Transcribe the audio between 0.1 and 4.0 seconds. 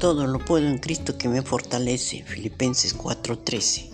lo puedo en Cristo que me fortalece. Filipenses 4:13.